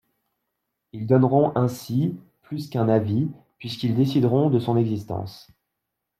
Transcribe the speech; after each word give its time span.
Ils 0.93 1.05
donneront 1.05 1.51
ainsi 1.55 2.17
plus 2.41 2.69
qu’un 2.71 2.89
avis, 2.89 3.27
puisqu’ils 3.59 3.93
décideront 3.93 4.49
de 4.49 4.57
son 4.57 4.75
existence. 4.75 5.51